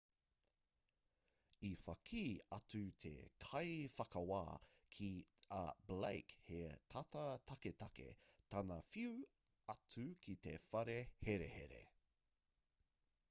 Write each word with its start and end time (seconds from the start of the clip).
i 1.67 1.69
whakī 1.81 2.21
atu 2.55 2.79
te 3.03 3.11
kaiwhakawā 3.47 4.39
ki 4.95 5.09
a 5.57 5.59
blake 5.91 6.39
he 6.47 6.63
tata 6.95 7.25
taketake 7.51 8.07
tana 8.55 8.79
whiu 8.95 9.13
atu 9.75 10.07
ki 10.25 10.35
te 10.47 10.55
whare 10.73 10.97
herehere 11.29 11.83